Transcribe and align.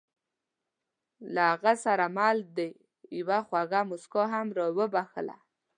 له 1.33 1.41
هغه 1.53 1.73
سره 1.85 2.05
مل 2.17 2.37
دې 2.57 2.69
یوه 3.19 3.39
خوږه 3.47 3.81
موسکا 3.89 4.23
هم 4.33 4.47
را 4.57 4.67
وبښله. 4.77 5.37